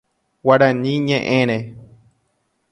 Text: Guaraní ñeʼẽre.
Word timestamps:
Guaraní 0.45 0.93
ñeʼẽre. 1.07 1.57